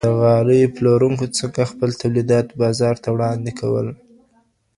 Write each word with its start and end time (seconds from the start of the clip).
د 0.07 0.07
غالیو 0.21 0.73
پلورونکو 0.75 1.25
څنګه 1.37 1.69
خپل 1.71 1.89
تولیدات 2.01 2.47
بازار 2.61 2.95
ته 3.03 3.09
وړاندي 3.11 3.53
کول؟ 3.59 3.87